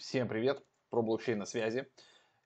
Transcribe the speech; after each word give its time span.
Всем 0.00 0.28
привет, 0.28 0.62
про 0.88 1.02
блокчейн 1.02 1.38
на 1.38 1.44
связи. 1.44 1.86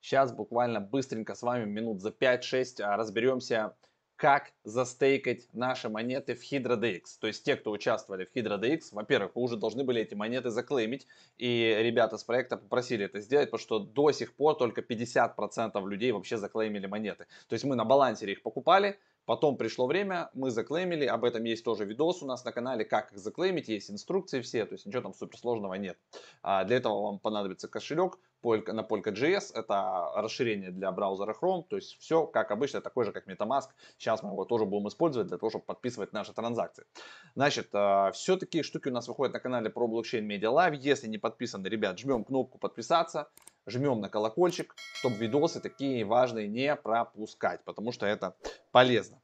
Сейчас 0.00 0.32
буквально 0.32 0.80
быстренько 0.80 1.36
с 1.36 1.42
вами 1.42 1.64
минут 1.66 2.00
за 2.00 2.08
5-6 2.10 2.82
а, 2.82 2.96
разберемся, 2.96 3.76
как 4.16 4.50
застейкать 4.64 5.46
наши 5.52 5.88
монеты 5.88 6.34
в 6.34 6.42
HydraDX. 6.42 7.02
То 7.20 7.28
есть 7.28 7.44
те, 7.44 7.54
кто 7.54 7.70
участвовали 7.70 8.24
в 8.24 8.36
HydraDX, 8.36 8.88
во-первых, 8.90 9.36
вы 9.36 9.42
уже 9.42 9.56
должны 9.56 9.84
были 9.84 10.02
эти 10.02 10.16
монеты 10.16 10.50
заклеймить, 10.50 11.06
и 11.36 11.76
ребята 11.78 12.18
с 12.18 12.24
проекта 12.24 12.56
попросили 12.56 13.04
это 13.04 13.20
сделать, 13.20 13.52
потому 13.52 13.60
что 13.60 13.78
до 13.78 14.10
сих 14.10 14.34
пор 14.34 14.56
только 14.56 14.80
50% 14.80 15.88
людей 15.88 16.10
вообще 16.10 16.38
заклеймили 16.38 16.86
монеты. 16.86 17.28
То 17.46 17.52
есть 17.52 17.64
мы 17.64 17.76
на 17.76 17.84
балансере 17.84 18.32
их 18.32 18.42
покупали, 18.42 18.98
Потом 19.26 19.56
пришло 19.56 19.86
время, 19.86 20.30
мы 20.34 20.50
заклеймили, 20.50 21.06
об 21.06 21.24
этом 21.24 21.44
есть 21.44 21.64
тоже 21.64 21.84
видос 21.84 22.22
у 22.22 22.26
нас 22.26 22.44
на 22.44 22.52
канале, 22.52 22.84
как 22.84 23.12
их 23.12 23.18
заклеймить, 23.18 23.68
есть 23.68 23.90
инструкции 23.90 24.42
все, 24.42 24.66
то 24.66 24.74
есть 24.74 24.86
ничего 24.86 25.02
там 25.02 25.14
суперсложного 25.14 25.74
нет. 25.74 25.98
А 26.42 26.64
для 26.64 26.76
этого 26.76 27.02
вам 27.02 27.18
понадобится 27.18 27.68
кошелек 27.68 28.18
на 28.44 28.82
Polka.js, 28.82 29.52
это 29.54 30.10
расширение 30.16 30.70
для 30.70 30.92
браузера 30.92 31.34
Chrome, 31.40 31.64
то 31.66 31.76
есть 31.76 31.96
все 31.98 32.26
как 32.26 32.50
обычно, 32.50 32.82
такой 32.82 33.06
же 33.06 33.12
как 33.12 33.26
MetaMask, 33.26 33.68
сейчас 33.96 34.22
мы 34.22 34.30
его 34.32 34.44
тоже 34.44 34.66
будем 34.66 34.88
использовать 34.88 35.28
для 35.28 35.38
того, 35.38 35.48
чтобы 35.48 35.64
подписывать 35.64 36.12
наши 36.12 36.34
транзакции. 36.34 36.84
Значит, 37.34 37.70
а, 37.72 38.12
все 38.12 38.36
такие 38.36 38.62
штуки 38.62 38.88
у 38.88 38.92
нас 38.92 39.08
выходят 39.08 39.32
на 39.32 39.40
канале 39.40 39.70
про 39.70 39.86
блокчейн 39.86 40.30
Media 40.30 40.52
Live, 40.52 40.76
если 40.76 41.08
не 41.08 41.16
подписаны, 41.16 41.66
ребят, 41.68 41.98
жмем 41.98 42.24
кнопку 42.24 42.58
подписаться, 42.58 43.30
жмем 43.66 44.00
на 44.00 44.08
колокольчик, 44.08 44.74
чтобы 44.94 45.16
видосы 45.16 45.60
такие 45.60 46.04
важные 46.04 46.48
не 46.48 46.74
пропускать, 46.76 47.64
потому 47.64 47.92
что 47.92 48.06
это 48.06 48.36
полезно 48.72 49.20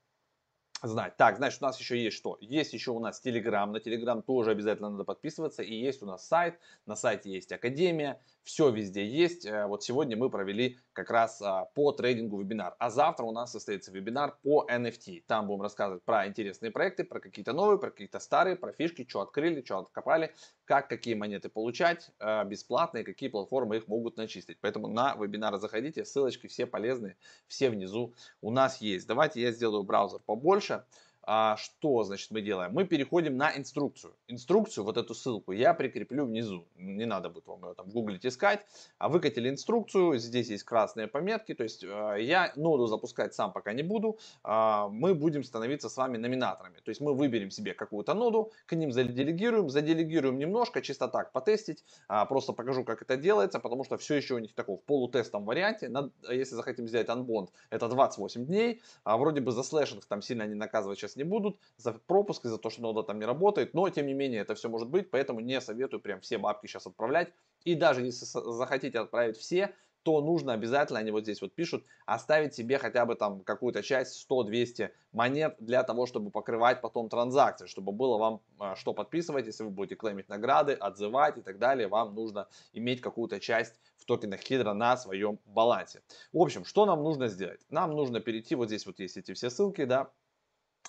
знать. 0.83 1.17
Так, 1.17 1.37
значит, 1.37 1.63
у 1.63 1.67
нас 1.67 1.79
еще 1.79 2.03
есть 2.03 2.17
что? 2.17 2.37
Есть 2.41 2.73
еще 2.73 2.93
у 2.93 3.01
нас 3.01 3.21
Telegram. 3.25 3.67
На 3.67 3.79
Telegram 3.79 4.23
тоже 4.23 4.51
обязательно 4.51 4.91
надо 4.91 5.05
подписываться. 5.05 5.63
И 5.63 5.75
есть 5.75 6.03
у 6.03 6.07
нас 6.07 6.27
сайт. 6.27 6.59
На 6.87 6.97
сайте 6.97 7.31
есть 7.31 7.53
Академия. 7.53 8.21
Все 8.43 8.71
везде 8.71 9.07
есть. 9.07 9.45
Э, 9.45 9.67
вот 9.67 9.83
сегодня 9.83 10.17
мы 10.17 10.31
провели 10.31 10.79
как 11.01 11.11
раз 11.11 11.41
а, 11.41 11.65
по 11.75 11.93
трейдингу 11.93 12.39
вебинар. 12.39 12.75
А 12.79 12.91
завтра 12.91 13.25
у 13.25 13.33
нас 13.33 13.53
состоится 13.53 13.91
вебинар 13.91 14.37
по 14.43 14.67
NFT. 14.71 15.25
Там 15.27 15.47
будем 15.47 15.63
рассказывать 15.63 16.03
про 16.03 16.27
интересные 16.27 16.71
проекты, 16.71 17.05
про 17.05 17.21
какие-то 17.21 17.55
новые, 17.55 17.79
про 17.79 17.91
какие-то 17.91 18.21
старые, 18.21 18.57
про 18.57 18.73
фишки, 18.73 19.07
что 19.09 19.23
открыли, 19.23 19.63
что 19.65 19.79
откопали, 19.79 20.35
как 20.67 20.89
какие 20.89 21.15
монеты 21.15 21.49
получать 21.49 22.11
э, 22.19 22.45
бесплатно 22.45 22.99
и 22.99 23.03
какие 23.03 23.31
платформы 23.31 23.79
их 23.79 23.89
могут 23.89 24.19
начистить. 24.19 24.59
Поэтому 24.61 24.89
на 24.89 25.15
вебинары 25.15 25.59
заходите. 25.59 26.05
Ссылочки 26.05 26.47
все 26.47 26.67
полезные, 26.67 27.17
все 27.47 27.71
внизу 27.71 28.15
у 28.43 28.51
нас 28.51 28.83
есть. 28.83 29.07
Давайте 29.07 29.41
я 29.41 29.53
сделаю 29.53 29.83
браузер 29.83 30.21
побольше 30.27 30.85
а, 31.23 31.57
что, 31.57 32.03
значит, 32.05 32.31
мы 32.31 32.41
делаем? 32.41 32.73
Мы 32.73 32.85
переходим 32.85 33.37
на 33.37 33.57
инструкцию. 33.57 34.15
Инструкцию, 34.27 34.85
вот 34.85 34.97
эту 34.97 35.15
ссылку, 35.15 35.53
я 35.53 35.75
прикреплю 35.75 36.25
внизу. 36.25 36.67
Не 36.77 37.05
надо 37.05 37.29
будет 37.29 37.47
вам 37.47 37.65
ее 37.65 37.75
там 37.75 37.89
гуглить, 37.91 38.25
искать. 38.25 38.67
А 38.99 39.09
выкатили 39.09 39.49
инструкцию, 39.49 40.19
здесь 40.19 40.49
есть 40.49 40.65
красные 40.65 41.09
пометки. 41.09 41.55
То 41.55 41.63
есть 41.63 41.85
э, 41.85 42.17
я 42.21 42.53
ноду 42.57 42.87
запускать 42.87 43.35
сам 43.35 43.53
пока 43.53 43.73
не 43.73 43.83
буду. 43.83 44.19
Э, 44.45 44.89
мы 44.91 45.15
будем 45.15 45.45
становиться 45.45 45.89
с 45.89 45.97
вами 45.97 46.17
номинаторами. 46.17 46.79
То 46.83 46.89
есть 46.89 47.01
мы 47.01 47.15
выберем 47.15 47.51
себе 47.51 47.75
какую-то 47.75 48.15
ноду, 48.15 48.53
к 48.67 48.75
ним 48.75 48.91
заделегируем, 48.91 49.69
заделегируем 49.69 50.39
немножко, 50.39 50.81
чисто 50.81 51.09
так 51.09 51.33
потестить. 51.33 51.85
Э, 52.09 52.25
просто 52.29 52.53
покажу, 52.53 52.85
как 52.85 53.03
это 53.03 53.17
делается, 53.17 53.61
потому 53.61 53.85
что 53.85 53.99
все 53.99 54.15
еще 54.15 54.35
у 54.35 54.39
них 54.39 54.55
такого 54.55 54.79
в 54.79 54.85
полутестом 54.85 55.45
варианте. 55.45 55.93
Если 56.31 56.55
захотим 56.55 56.87
взять 56.87 57.09
unbond, 57.09 57.51
это 57.69 57.89
28 57.89 58.47
дней. 58.47 58.83
А 59.05 59.19
вроде 59.19 59.41
бы 59.41 59.53
за 59.53 59.63
slashing 59.63 60.07
там 60.07 60.23
сильно 60.23 60.47
не 60.47 60.55
наказывать 60.55 60.99
сейчас 60.99 61.10
не 61.17 61.25
будут, 61.25 61.59
за 61.77 61.93
пропуск, 61.93 62.45
из-за 62.45 62.59
того, 62.59 62.71
что 62.71 62.83
нода 62.83 63.03
там 63.03 63.19
не 63.19 63.27
работает, 63.27 63.75
но 63.75 63.89
тем 63.89 64.07
не 64.07 64.15
менее 64.15 64.41
это 64.41 64.55
все 64.55 64.69
может 64.69 64.89
быть, 64.89 65.11
поэтому 65.11 65.41
не 65.41 65.61
советую 65.61 66.01
прям 66.01 66.21
все 66.21 66.39
бабки 66.39 66.67
сейчас 66.67 66.87
отправлять. 66.87 67.33
И 67.65 67.75
даже 67.75 68.03
если 68.03 68.25
захотите 68.25 68.99
отправить 68.99 69.37
все, 69.37 69.75
то 70.03 70.21
нужно 70.21 70.55
обязательно, 70.55 70.99
они 70.99 71.11
вот 71.11 71.25
здесь 71.25 71.43
вот 71.43 71.55
пишут, 71.55 71.85
оставить 72.07 72.55
себе 72.55 72.79
хотя 72.79 73.05
бы 73.05 73.15
там 73.17 73.41
какую-то 73.41 73.83
часть 73.83 74.27
100-200 74.31 74.91
монет 75.13 75.57
для 75.59 75.83
того, 75.83 76.07
чтобы 76.07 76.31
покрывать 76.31 76.81
потом 76.81 77.09
транзакции, 77.09 77.67
чтобы 77.67 77.93
было 77.93 78.17
вам 78.17 78.41
а, 78.59 78.77
что 78.77 78.95
подписывать, 78.95 79.47
если 79.47 79.65
вы 79.65 79.71
будете 79.71 79.97
клеймить 79.97 80.29
награды, 80.29 80.73
отзывать 80.73 81.39
и 81.39 81.43
так 81.43 81.59
далее, 81.59 81.89
вам 81.89 82.15
нужно 82.15 82.49
иметь 82.73 83.01
какую-то 83.01 83.41
часть 83.41 83.79
в 83.97 84.07
токенах 84.07 84.41
Hydra 84.41 84.73
на 84.73 84.97
своем 84.97 85.39
балансе. 85.45 86.03
В 86.33 86.39
общем, 86.39 86.65
что 86.65 86.87
нам 86.87 87.03
нужно 87.03 87.29
сделать? 87.29 87.61
Нам 87.69 87.91
нужно 87.91 88.21
перейти, 88.21 88.55
вот 88.55 88.69
здесь 88.69 88.87
вот 88.87 88.99
есть 89.01 89.17
эти 89.17 89.35
все 89.35 89.51
ссылки, 89.51 89.85
да, 89.85 90.11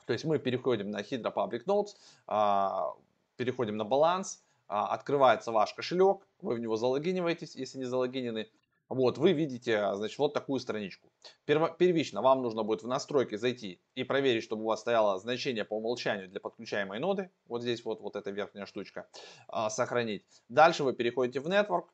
то 0.06 0.14
есть 0.14 0.26
мы 0.26 0.40
переходим 0.40 0.90
на 0.92 1.02
Hydra 1.02 1.34
Public 1.34 1.66
Notes, 1.66 1.96
а, 2.28 2.94
переходим 3.38 3.78
на 3.78 3.86
баланс, 3.86 4.44
а, 4.68 4.88
открывается 4.88 5.52
ваш 5.52 5.74
кошелек, 5.74 6.28
вы 6.42 6.56
в 6.56 6.60
него 6.60 6.76
залогиниваетесь, 6.76 7.56
если 7.56 7.78
не 7.78 7.86
залогинены. 7.86 8.50
Вот, 8.90 9.18
вы 9.18 9.32
видите, 9.32 9.96
значит, 9.96 10.20
вот 10.20 10.34
такую 10.34 10.60
страничку. 10.60 11.10
Первично 11.46 12.22
вам 12.22 12.42
нужно 12.42 12.64
будет 12.64 12.84
в 12.84 12.88
настройки 12.88 13.36
зайти 13.36 13.80
и 13.96 14.04
проверить, 14.04 14.44
чтобы 14.44 14.64
у 14.64 14.66
вас 14.66 14.82
стояло 14.82 15.18
значение 15.18 15.64
по 15.64 15.78
умолчанию 15.78 16.28
для 16.28 16.42
подключаемой 16.42 17.00
ноды. 17.00 17.32
Вот 17.46 17.62
здесь 17.62 17.86
вот, 17.86 18.02
вот 18.02 18.18
эта 18.18 18.32
верхняя 18.32 18.66
штучка. 18.66 19.08
А, 19.48 19.70
сохранить. 19.70 20.26
Дальше 20.50 20.84
вы 20.84 20.92
переходите 20.92 21.40
в 21.40 21.48
Network, 21.48 21.86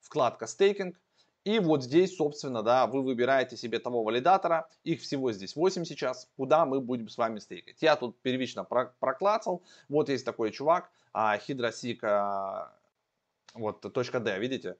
вкладка 0.00 0.44
Staking. 0.44 0.94
И 1.44 1.58
вот 1.58 1.82
здесь, 1.82 2.16
собственно, 2.16 2.62
да, 2.62 2.86
вы 2.86 3.02
выбираете 3.02 3.56
себе 3.56 3.80
того 3.80 4.04
валидатора, 4.04 4.68
их 4.84 5.00
всего 5.00 5.32
здесь 5.32 5.56
8 5.56 5.84
сейчас, 5.84 6.30
куда 6.36 6.64
мы 6.66 6.80
будем 6.80 7.08
с 7.08 7.18
вами 7.18 7.40
стейкать. 7.40 7.82
Я 7.82 7.96
тут 7.96 8.20
первично 8.22 8.62
проклацал, 8.64 9.64
вот 9.88 10.08
есть 10.08 10.24
такой 10.24 10.52
чувак, 10.52 10.90
а, 11.12 11.36
вот, 13.54 13.82
.d, 13.82 14.38
видите, 14.38 14.76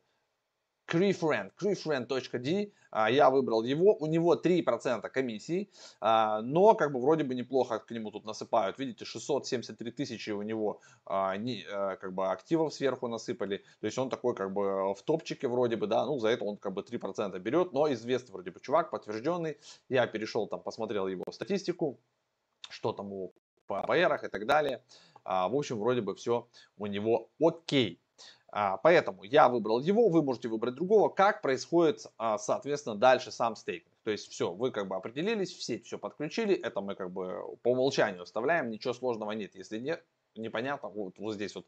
Creefriend, 0.89 1.53
creefriend.d, 1.57 2.73
а, 2.91 3.11
я 3.11 3.31
выбрал 3.31 3.63
его, 3.63 3.95
у 3.95 4.07
него 4.07 4.35
3% 4.35 5.09
комиссии, 5.09 5.71
а, 6.01 6.43
но 6.43 6.75
как 6.75 6.93
бы 6.93 7.01
вроде 7.01 7.25
бы 7.25 7.35
неплохо 7.35 7.79
к 7.79 7.91
нему 7.91 8.11
тут 8.11 8.27
насыпают, 8.27 8.79
видите, 8.79 9.05
673 9.05 9.91
тысячи 9.93 10.31
у 10.31 10.43
него 10.43 10.81
а, 11.07 11.37
как 11.97 12.13
бы 12.13 12.31
активов 12.31 12.75
сверху 12.75 13.09
насыпали, 13.09 13.65
то 13.81 13.87
есть 13.87 13.97
он 13.97 14.11
такой 14.11 14.35
как 14.35 14.53
бы 14.53 14.93
в 14.95 15.03
топчике 15.05 15.49
вроде 15.49 15.77
бы, 15.77 15.87
да, 15.87 16.05
ну 16.05 16.19
за 16.19 16.29
это 16.29 16.45
он 16.45 16.57
как 16.59 16.75
бы 16.75 16.83
3% 16.83 17.39
берет, 17.39 17.73
но 17.73 17.91
известный 17.93 18.33
вроде 18.33 18.51
бы 18.51 18.61
чувак, 18.61 18.91
подтвержденный, 18.91 19.59
я 19.89 20.07
перешел 20.07 20.47
там, 20.47 20.61
посмотрел 20.61 21.07
его 21.07 21.25
статистику, 21.31 22.01
что 22.69 22.93
там 22.93 23.13
у 23.13 23.33
по 23.67 23.81
ПРах 23.83 24.25
и 24.25 24.29
так 24.29 24.45
далее, 24.45 24.83
в 25.25 25.57
общем, 25.57 25.79
вроде 25.79 26.03
бы 26.03 26.15
все 26.17 26.49
у 26.77 26.87
него 26.87 27.31
окей. 27.41 28.02
А, 28.53 28.77
поэтому 28.77 29.25
я 29.25 29.49
выбрал 29.49 29.81
его, 29.81 30.11
вы 30.11 30.23
можете 30.23 30.49
выбрать 30.49 30.75
другого. 30.75 31.09
Как 31.09 31.41
происходит, 31.41 32.07
а, 32.19 32.37
соответственно, 32.37 32.97
дальше 32.97 33.33
сам 33.33 33.57
стейкинг. 33.57 33.91
То 34.05 34.11
есть 34.11 34.31
все, 34.31 34.53
вы 34.53 34.71
как 34.71 34.89
бы 34.89 34.95
определились, 34.95 35.53
в 35.53 35.63
сеть 35.63 35.87
все 35.87 35.99
подключили, 35.99 36.55
это 36.55 36.83
мы 36.83 36.95
как 36.95 37.11
бы 37.11 37.57
по 37.63 37.71
умолчанию 37.71 38.23
оставляем, 38.23 38.71
ничего 38.71 38.93
сложного 38.93 39.33
нет. 39.33 39.55
Если 39.55 39.79
нет, 39.79 40.05
непонятно, 40.37 40.91
вот, 40.91 41.19
вот 41.19 41.35
здесь 41.35 41.55
вот 41.55 41.67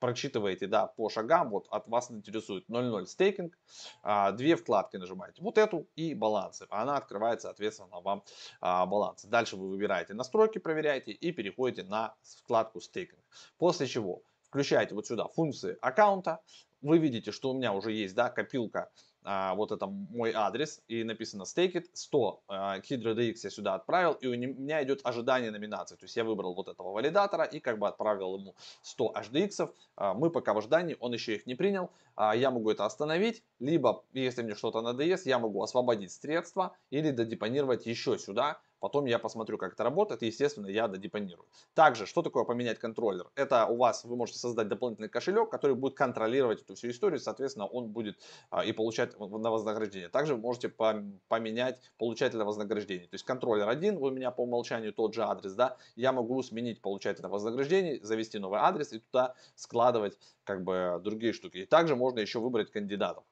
прочитываете, 0.00 0.66
да, 0.66 0.86
по 0.86 1.08
шагам, 1.08 1.48
вот 1.48 1.66
от 1.70 1.88
вас 1.88 2.10
интересует 2.10 2.68
0.0 2.68 3.06
стейкинг, 3.06 3.58
а, 4.02 4.30
две 4.32 4.56
вкладки 4.56 4.98
нажимаете, 4.98 5.42
вот 5.42 5.56
эту 5.56 5.88
и 5.96 6.12
балансы, 6.12 6.66
она 6.68 6.98
открывает, 6.98 7.40
соответственно, 7.40 8.00
вам 8.00 8.22
балансы. 8.60 9.28
Дальше 9.28 9.56
вы 9.56 9.70
выбираете 9.70 10.12
настройки, 10.12 10.58
проверяете 10.58 11.12
и 11.12 11.32
переходите 11.32 11.84
на 11.84 12.14
вкладку 12.22 12.80
стейкинг. 12.80 13.20
После 13.56 13.86
чего 13.86 14.22
включаете 14.48 14.94
вот 14.94 15.06
сюда 15.06 15.28
функции 15.28 15.76
аккаунта, 15.80 16.40
вы 16.80 16.98
видите, 16.98 17.32
что 17.32 17.50
у 17.50 17.54
меня 17.54 17.72
уже 17.72 17.92
есть 17.92 18.14
да, 18.14 18.30
копилка, 18.30 18.90
а, 19.24 19.54
вот 19.54 19.72
это 19.72 19.86
мой 19.86 20.32
адрес, 20.32 20.80
и 20.88 21.04
написано 21.04 21.42
stake 21.42 21.72
it, 21.72 21.86
100 21.92 22.42
а, 22.48 22.78
HydroDX 22.78 23.34
я 23.42 23.50
сюда 23.50 23.74
отправил, 23.74 24.12
и 24.12 24.26
у 24.26 24.34
меня 24.34 24.82
идет 24.84 25.00
ожидание 25.04 25.50
номинации, 25.50 25.96
то 25.96 26.04
есть 26.04 26.16
я 26.16 26.24
выбрал 26.24 26.54
вот 26.54 26.68
этого 26.68 26.92
валидатора 26.92 27.44
и 27.44 27.60
как 27.60 27.78
бы 27.78 27.88
отправил 27.88 28.36
ему 28.36 28.54
100 28.82 29.14
HDX, 29.16 29.74
а, 29.96 30.14
мы 30.14 30.30
пока 30.30 30.54
в 30.54 30.58
ожидании, 30.58 30.96
он 31.00 31.12
еще 31.12 31.34
их 31.34 31.46
не 31.46 31.56
принял, 31.56 31.90
а, 32.14 32.34
я 32.34 32.50
могу 32.50 32.70
это 32.70 32.86
остановить, 32.86 33.42
либо, 33.58 34.04
если 34.12 34.42
мне 34.42 34.54
что-то 34.54 34.80
надоест, 34.80 35.26
я 35.26 35.38
могу 35.38 35.62
освободить 35.62 36.12
средства 36.12 36.76
или 36.90 37.10
додепонировать 37.10 37.86
еще 37.86 38.18
сюда, 38.18 38.60
Потом 38.80 39.06
я 39.06 39.18
посмотрю, 39.18 39.58
как 39.58 39.72
это 39.72 39.84
работает, 39.84 40.22
и, 40.22 40.26
естественно, 40.26 40.66
я 40.66 40.88
додепонирую. 40.88 41.46
Также, 41.74 42.06
что 42.06 42.22
такое 42.22 42.44
поменять 42.44 42.78
контроллер? 42.78 43.26
Это 43.34 43.66
у 43.66 43.76
вас, 43.76 44.04
вы 44.04 44.16
можете 44.16 44.38
создать 44.38 44.68
дополнительный 44.68 45.08
кошелек, 45.08 45.50
который 45.50 45.74
будет 45.74 45.94
контролировать 45.94 46.62
эту 46.62 46.74
всю 46.74 46.90
историю, 46.90 47.18
соответственно, 47.18 47.66
он 47.66 47.88
будет 47.88 48.18
а, 48.50 48.64
и 48.64 48.72
получать 48.72 49.18
на 49.18 49.50
вознаграждение. 49.50 50.08
Также 50.08 50.34
вы 50.34 50.40
можете 50.40 50.68
поменять 50.68 51.80
получателя 51.98 52.44
вознаграждения. 52.44 53.06
То 53.06 53.14
есть 53.14 53.24
контроллер 53.24 53.68
один, 53.68 53.96
у 53.96 54.10
меня 54.10 54.30
по 54.30 54.42
умолчанию 54.42 54.92
тот 54.92 55.14
же 55.14 55.22
адрес, 55.22 55.54
да, 55.54 55.76
я 55.96 56.12
могу 56.12 56.42
сменить 56.42 56.80
получателя 56.80 57.28
вознаграждений, 57.28 58.00
завести 58.02 58.38
новый 58.38 58.60
адрес 58.60 58.92
и 58.92 59.00
туда 59.00 59.34
складывать 59.56 60.18
как 60.44 60.62
бы 60.62 61.00
другие 61.02 61.32
штуки. 61.32 61.58
И 61.58 61.66
также 61.66 61.96
можно 61.96 62.20
еще 62.20 62.38
выбрать 62.38 62.70
кандидатов. 62.70 63.24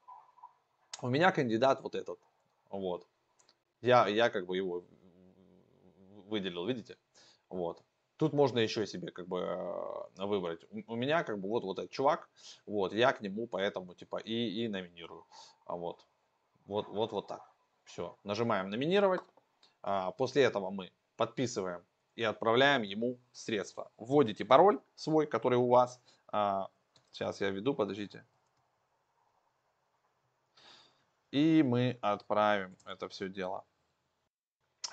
У 1.02 1.08
меня 1.08 1.30
кандидат 1.30 1.82
вот 1.82 1.94
этот, 1.94 2.18
вот. 2.70 3.06
Я, 3.82 4.08
я 4.08 4.30
как 4.30 4.46
бы 4.46 4.56
его 4.56 4.84
выделил, 6.26 6.66
видите? 6.66 6.96
Вот. 7.48 7.82
Тут 8.16 8.32
можно 8.32 8.58
еще 8.58 8.86
себе 8.86 9.10
как 9.10 9.28
бы 9.28 9.40
э, 9.40 10.24
выбрать. 10.24 10.60
У 10.86 10.96
меня 10.96 11.22
как 11.22 11.38
бы 11.38 11.48
вот, 11.48 11.64
вот 11.64 11.78
этот 11.78 11.90
чувак, 11.90 12.30
вот, 12.64 12.94
я 12.94 13.12
к 13.12 13.20
нему 13.20 13.46
поэтому 13.46 13.94
типа 13.94 14.16
и, 14.16 14.64
и 14.64 14.68
номинирую. 14.68 15.26
А 15.66 15.76
вот, 15.76 16.06
вот, 16.66 16.88
вот, 16.88 17.12
вот 17.12 17.26
так. 17.26 17.42
Все, 17.84 18.16
нажимаем 18.24 18.70
номинировать. 18.70 19.20
А, 19.82 20.10
после 20.12 20.42
этого 20.42 20.70
мы 20.70 20.90
подписываем 21.16 21.84
и 22.16 22.22
отправляем 22.22 22.82
ему 22.82 23.18
средства. 23.32 23.90
Вводите 23.98 24.44
пароль 24.44 24.80
свой, 24.94 25.26
который 25.26 25.58
у 25.58 25.68
вас. 25.68 26.00
А, 26.28 26.68
сейчас 27.12 27.40
я 27.40 27.50
введу, 27.50 27.74
подождите. 27.74 28.24
И 31.30 31.62
мы 31.62 31.98
отправим 32.00 32.76
это 32.86 33.08
все 33.08 33.28
дело. 33.28 33.64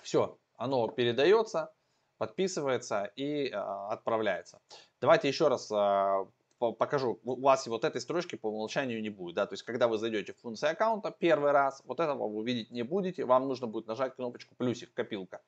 Все, 0.01 0.37
оно 0.57 0.87
передается 0.87 1.71
подписывается 2.17 3.11
и 3.17 3.49
э, 3.49 3.55
отправляется. 3.89 4.61
Давайте 5.01 5.27
еще 5.27 5.49
раз 5.49 5.69
э, 5.71 6.25
покажу. 6.57 7.19
У 7.23 7.41
вас 7.41 7.67
вот 7.67 7.83
этой 7.83 7.99
строчки 7.99 8.35
по 8.35 8.47
умолчанию 8.47 9.01
не 9.01 9.09
будет. 9.09 9.35
Да? 9.35 9.45
То 9.45 9.53
есть, 9.53 9.63
когда 9.63 9.89
вы 9.89 9.97
зайдете 9.97 10.31
в 10.31 10.39
функцию 10.39 10.71
аккаунта 10.71 11.11
первый 11.11 11.51
раз, 11.51 11.81
вот 11.85 11.99
этого 11.99 12.29
вы 12.29 12.45
видеть 12.45 12.71
не 12.71 12.83
будете. 12.83 13.25
Вам 13.25 13.47
нужно 13.49 13.67
будет 13.67 13.87
нажать 13.87 14.15
кнопочку 14.15 14.55
плюсик, 14.55 14.93
копилка. 14.93 15.41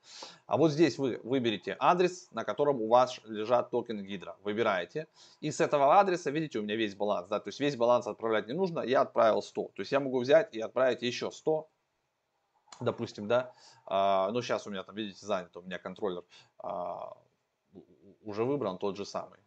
А 0.46 0.58
вот 0.58 0.70
здесь 0.70 0.98
вы 0.98 1.18
выберете 1.22 1.76
адрес, 1.78 2.28
на 2.32 2.44
котором 2.44 2.82
у 2.82 2.88
вас 2.88 3.20
лежат 3.24 3.70
токены 3.70 4.02
Гидра. 4.02 4.36
Выбираете. 4.42 5.06
И 5.40 5.50
с 5.50 5.60
этого 5.60 5.98
адреса, 5.98 6.30
видите, 6.30 6.58
у 6.58 6.62
меня 6.62 6.76
весь 6.76 6.94
баланс. 6.94 7.28
Да? 7.28 7.40
То 7.40 7.48
есть, 7.48 7.60
весь 7.60 7.76
баланс 7.76 8.06
отправлять 8.06 8.48
не 8.48 8.52
нужно. 8.52 8.80
Я 8.80 9.00
отправил 9.00 9.40
100. 9.40 9.62
То 9.62 9.80
есть, 9.80 9.92
я 9.92 10.00
могу 10.00 10.20
взять 10.20 10.54
и 10.54 10.60
отправить 10.60 11.00
еще 11.00 11.30
100 11.30 11.68
допустим, 12.80 13.28
да, 13.28 13.52
а, 13.86 14.30
ну 14.32 14.42
сейчас 14.42 14.66
у 14.66 14.70
меня 14.70 14.82
там, 14.82 14.94
видите, 14.94 15.24
занято, 15.24 15.60
у 15.60 15.62
меня 15.62 15.78
контроллер 15.78 16.24
а, 16.58 17.16
уже 18.22 18.44
выбран 18.44 18.78
тот 18.78 18.96
же 18.96 19.04
самый. 19.04 19.40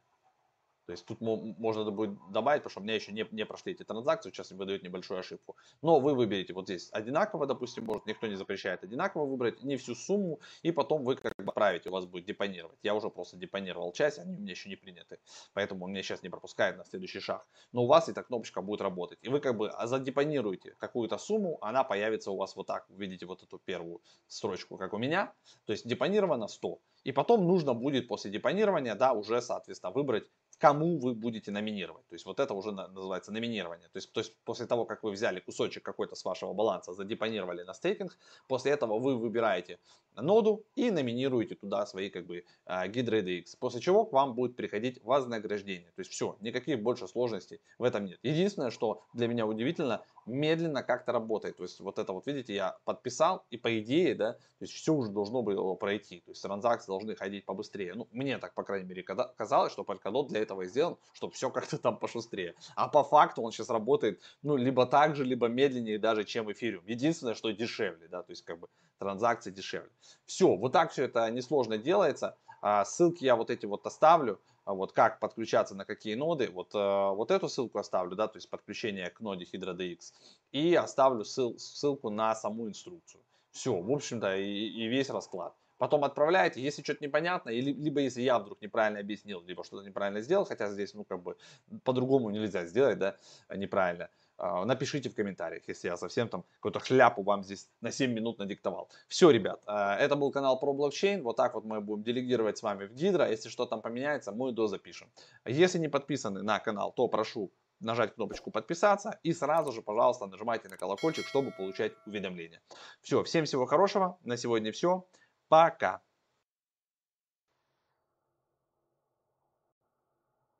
То 0.90 0.94
есть 0.94 1.06
тут 1.06 1.22
можно 1.22 1.92
будет 1.92 2.18
добавить, 2.32 2.64
потому 2.64 2.72
что 2.72 2.80
у 2.80 2.84
меня 2.84 2.96
еще 2.96 3.12
не, 3.12 3.24
не 3.30 3.46
прошли 3.46 3.74
эти 3.74 3.84
транзакции, 3.84 4.32
сейчас 4.32 4.50
выдает 4.50 4.82
небольшую 4.82 5.20
ошибку. 5.20 5.56
Но 5.84 6.00
вы 6.00 6.16
выберете 6.16 6.54
вот 6.54 6.66
здесь 6.66 6.90
одинаково, 6.92 7.46
допустим, 7.46 7.86
может, 7.86 8.08
никто 8.08 8.26
не 8.26 8.34
запрещает 8.34 8.84
одинаково 8.84 9.28
выбрать, 9.28 9.62
не 9.64 9.78
всю 9.78 9.94
сумму, 9.94 10.40
и 10.64 10.72
потом 10.72 11.04
вы 11.04 11.16
как 11.16 11.36
бы 11.38 11.52
правите, 11.52 11.90
у 11.90 11.92
вас 11.92 12.08
будет 12.08 12.26
депонировать. 12.26 12.80
Я 12.82 12.96
уже 12.96 13.12
просто 13.12 13.38
депонировал 13.38 13.92
часть, 13.92 14.18
они 14.18 14.34
у 14.34 14.40
меня 14.40 14.50
еще 14.50 14.68
не 14.68 14.78
приняты, 14.78 15.20
поэтому 15.54 15.86
он 15.86 15.92
меня 15.92 16.02
сейчас 16.02 16.24
не 16.24 16.30
пропускает 16.30 16.76
на 16.76 16.86
следующий 16.86 17.20
шаг. 17.20 17.46
Но 17.72 17.84
у 17.84 17.86
вас 17.86 18.10
эта 18.10 18.24
кнопочка 18.24 18.64
будет 18.64 18.82
работать. 18.82 19.20
И 19.22 19.30
вы 19.30 19.42
как 19.42 19.58
бы 19.58 19.72
задепонируете 19.84 20.74
какую-то 20.80 21.20
сумму, 21.20 21.60
она 21.62 21.84
появится 21.84 22.32
у 22.32 22.36
вас 22.36 22.56
вот 22.56 22.66
так, 22.66 22.88
видите 22.90 23.28
вот 23.28 23.44
эту 23.44 23.60
первую 23.60 24.02
строчку, 24.28 24.78
как 24.78 24.94
у 24.94 24.98
меня. 24.98 25.36
То 25.68 25.72
есть 25.72 25.88
депонировано 25.88 26.48
100. 26.48 26.80
И 27.04 27.12
потом 27.12 27.48
нужно 27.48 27.74
будет 27.74 28.08
после 28.08 28.32
депонирования, 28.32 28.96
да, 28.96 29.14
уже, 29.14 29.42
соответственно, 29.42 29.92
выбрать 29.92 30.30
кому 30.60 31.00
вы 31.00 31.16
будете 31.16 31.52
номинировать. 31.52 32.06
То 32.10 32.16
есть 32.16 32.26
вот 32.26 32.40
это 32.40 32.54
уже 32.54 32.72
называется 32.72 33.32
номинирование. 33.32 33.88
То 33.90 33.98
есть, 33.98 34.12
то 34.12 34.20
есть 34.20 34.36
после 34.44 34.66
того, 34.66 34.86
как 34.86 35.04
вы 35.04 35.12
взяли 35.12 35.40
кусочек 35.40 35.84
какой-то 35.84 36.16
с 36.16 36.26
вашего 36.26 36.54
баланса, 36.54 36.94
задепонировали 36.94 37.64
на 37.64 37.74
стейкинг, 37.74 38.18
после 38.48 38.74
этого 38.74 39.00
вы 39.00 39.18
выбираете 39.18 39.80
ноду 40.16 40.66
и 40.76 40.92
номинируете 40.92 41.56
туда 41.56 41.86
свои 41.86 42.10
как 42.10 42.26
бы 42.28 42.44
GitRedX, 42.68 43.56
после 43.58 43.80
чего 43.80 44.06
к 44.06 44.12
вам 44.12 44.36
будет 44.36 44.58
приходить 44.58 45.00
вознаграждение. 45.04 45.92
То 45.96 46.02
есть 46.02 46.12
все, 46.12 46.36
никаких 46.42 46.84
больше 46.84 47.08
сложностей 47.08 47.62
в 47.78 47.84
этом 47.84 48.06
нет. 48.06 48.20
Единственное, 48.22 48.70
что 48.70 49.02
для 49.14 49.28
меня 49.28 49.48
удивительно, 49.48 50.04
медленно 50.26 50.84
как-то 50.84 51.14
работает. 51.14 51.56
То 51.56 51.64
есть 51.64 51.80
вот 51.80 51.98
это 52.00 52.12
вот, 52.12 52.28
видите, 52.28 52.54
я 52.54 52.78
подписал 52.84 53.46
и 53.50 53.58
по 53.58 53.80
идее, 53.80 54.14
да, 54.14 54.34
то 54.34 54.66
есть 54.66 54.74
все 54.74 54.94
уже 54.94 55.10
должно 55.10 55.42
было 55.42 55.74
пройти. 55.76 56.20
То 56.26 56.32
есть 56.32 56.42
транзакции 56.42 56.88
должны 56.88 57.16
ходить 57.16 57.46
побыстрее. 57.46 57.94
Ну, 57.96 58.08
мне 58.12 58.38
так, 58.40 58.54
по 58.54 58.64
крайней 58.64 58.90
мере, 58.90 59.04
казалось, 59.04 59.72
что 59.72 59.84
Polkadot 59.84 60.28
для 60.28 60.42
этого 60.42 60.49
и 60.62 60.68
сделан, 60.68 60.98
чтобы 61.14 61.34
все 61.34 61.50
как-то 61.50 61.78
там 61.78 61.98
пошустрее. 61.98 62.56
А 62.76 62.88
по 62.88 63.04
факту 63.04 63.42
он 63.42 63.52
сейчас 63.52 63.70
работает, 63.70 64.22
ну, 64.42 64.56
либо 64.56 64.86
так 64.86 65.16
же, 65.16 65.24
либо 65.24 65.48
медленнее 65.48 66.00
даже, 66.00 66.24
чем 66.24 66.52
эфириум. 66.52 66.84
Единственное, 66.86 67.36
что 67.36 67.52
дешевле, 67.52 68.08
да, 68.08 68.24
то 68.24 68.32
есть 68.32 68.44
как 68.44 68.60
бы 68.60 68.68
транзакции 68.98 69.52
дешевле. 69.52 69.90
Все, 70.26 70.56
вот 70.56 70.72
так 70.74 70.92
все 70.92 71.04
это 71.04 71.30
несложно 71.32 71.78
делается. 71.78 72.38
А, 72.62 72.84
ссылки 72.86 73.24
я 73.24 73.36
вот 73.36 73.50
эти 73.50 73.66
вот 73.66 73.86
оставлю, 73.86 74.40
а, 74.66 74.74
вот 74.74 74.92
как 74.92 75.20
подключаться 75.20 75.76
на 75.76 75.86
какие 75.86 76.16
ноды. 76.16 76.50
Вот, 76.52 76.72
а, 76.74 77.12
вот 77.12 77.32
эту 77.32 77.48
ссылку 77.48 77.80
оставлю, 77.80 78.16
да, 78.16 78.28
то 78.28 78.38
есть 78.38 78.50
подключение 78.50 79.10
к 79.10 79.20
ноде 79.20 79.46
HydraDX. 79.46 80.14
И 80.52 80.76
оставлю 80.76 81.24
ссыл, 81.24 81.58
ссылку 81.58 82.10
на 82.10 82.36
саму 82.36 82.68
инструкцию. 82.68 83.24
Все, 83.52 83.80
в 83.80 83.92
общем-то, 83.92 84.36
и, 84.36 84.46
и 84.46 84.88
весь 84.88 85.10
расклад. 85.10 85.56
Потом 85.80 86.04
отправляете, 86.04 86.62
если 86.62 86.84
что-то 86.84 87.04
непонятно, 87.04 87.50
или, 87.50 87.72
либо 87.72 88.02
если 88.02 88.22
я 88.22 88.38
вдруг 88.38 88.62
неправильно 88.62 89.00
объяснил, 89.00 89.42
либо 89.48 89.64
что-то 89.64 89.88
неправильно 89.88 90.22
сделал, 90.22 90.46
хотя 90.46 90.70
здесь, 90.70 90.94
ну, 90.94 91.06
как 91.06 91.24
бы, 91.24 91.38
по-другому 91.84 92.30
нельзя 92.30 92.66
сделать, 92.66 93.00
да, 93.00 93.16
неправильно, 93.56 94.10
а, 94.38 94.66
напишите 94.66 95.10
в 95.10 95.16
комментариях, 95.16 95.64
если 95.68 95.88
я 95.88 95.98
совсем 95.98 96.28
там 96.28 96.44
какую-то 96.56 96.80
хляпу 96.80 97.24
вам 97.24 97.44
здесь 97.44 97.70
на 97.82 97.92
7 97.92 98.12
минут 98.12 98.40
надиктовал. 98.40 98.90
Все, 99.08 99.30
ребят, 99.32 99.64
а, 99.66 99.98
это 99.98 100.18
был 100.18 100.32
канал 100.32 100.60
про 100.60 100.74
блокчейн. 100.74 101.24
Вот 101.24 101.38
так 101.38 101.56
вот 101.56 101.64
мы 101.64 101.80
будем 101.80 102.04
делегировать 102.04 102.58
с 102.58 102.64
вами 102.64 102.86
в 102.86 102.94
Гидро. 102.94 103.30
Если 103.30 103.50
что 103.50 103.66
там 103.66 103.82
поменяется, 103.82 104.32
мы 104.34 104.52
до 104.52 104.68
запишем. 104.68 105.10
Если 105.46 105.80
не 105.80 105.88
подписаны 105.88 106.42
на 106.42 106.60
канал, 106.60 106.92
то 106.92 107.08
прошу 107.08 107.52
нажать 107.80 108.16
кнопочку 108.16 108.52
подписаться 108.52 109.20
и 109.24 109.34
сразу 109.34 109.72
же, 109.72 109.82
пожалуйста, 109.82 110.26
нажимайте 110.28 110.70
на 110.70 110.78
колокольчик, 110.78 111.26
чтобы 111.26 111.52
получать 111.52 111.94
уведомления. 112.06 112.62
Все, 113.02 113.24
всем 113.24 113.46
всего 113.46 113.66
хорошего. 113.66 114.18
На 114.24 114.38
сегодня 114.38 114.72
все. 114.72 115.06
Пока. 115.50 116.02